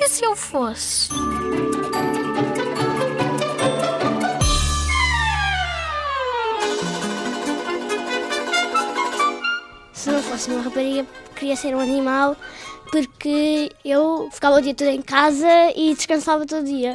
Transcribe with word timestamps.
E 0.00 0.08
se 0.08 0.24
eu 0.24 0.36
fosse? 0.36 1.08
Se 9.92 10.08
não 10.08 10.22
fosse 10.22 10.50
uma 10.50 10.62
rapariga, 10.62 11.04
queria 11.34 11.56
ser 11.56 11.74
um 11.74 11.80
animal 11.80 12.36
porque 12.92 13.70
eu 13.84 14.28
ficava 14.32 14.56
o 14.56 14.62
dia 14.62 14.74
todo 14.74 14.88
em 14.88 15.02
casa 15.02 15.48
e 15.74 15.94
descansava 15.94 16.46
todo 16.46 16.64
dia. 16.64 16.94